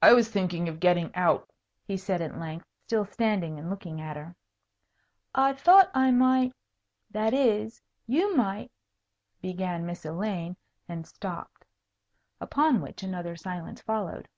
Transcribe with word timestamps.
"I 0.00 0.12
was 0.12 0.28
thinking 0.30 0.68
of 0.68 0.78
getting 0.78 1.12
out," 1.16 1.50
he 1.82 1.96
said 1.96 2.22
at 2.22 2.38
length, 2.38 2.64
still 2.86 3.04
standing 3.04 3.58
and 3.58 3.68
looking 3.68 4.00
at 4.00 4.16
her. 4.16 4.36
"I 5.34 5.52
thought 5.52 5.90
I 5.92 6.12
might 6.12 6.52
that 7.10 7.34
is 7.34 7.82
you 8.06 8.36
might" 8.36 8.70
began 9.42 9.84
Miss 9.84 10.04
Elaine, 10.04 10.56
and 10.88 11.04
stopped. 11.08 11.64
Upon 12.40 12.80
which 12.80 13.02
another 13.02 13.34
silence 13.34 13.80
followed. 13.80 14.28